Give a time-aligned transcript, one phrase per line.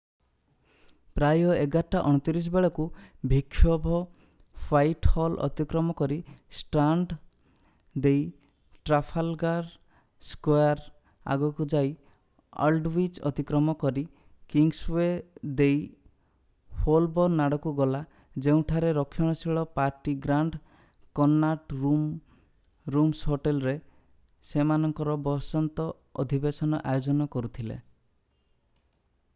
[1.17, 2.83] ପ୍ରାୟ 11:29 ବେଳକୁ
[3.33, 6.17] ବିକ୍ଷୋଭ ହ୍ୱାଇଟହଲ ଅତିକ୍ରମ କରି
[6.59, 7.13] ଷ୍ଟ୍ରାଣ୍ଡ୍
[8.05, 8.23] ଦେଇ
[8.89, 9.69] ଟ୍ରାଫାଲଗାର୍
[10.29, 10.81] ସ୍କୋୟାର୍
[11.35, 11.91] ଆଗକୁ ଯାଇ
[12.69, 14.03] ଆଲଡୱିଚ୍ ଅତିକ୍ରମ କରି
[14.55, 15.77] କିଙ୍ଗସୱେ ଦେଇ
[16.87, 18.01] ହୋଲବୋର୍ନ୍ ଆଡକୁ ଗଲା
[18.47, 20.59] ଯେଉଁଠାରେ ରକ୍ଷଣଶୀଳ party Grand
[21.21, 21.79] Connaught
[22.95, 23.77] Rooms hotel ରେ
[24.55, 25.87] ସେମାନଙ୍କର ବସନ୍ତ
[26.25, 27.79] ଅଧିବେଶନ ଆୟୋଜନ କରୁଥିଲେ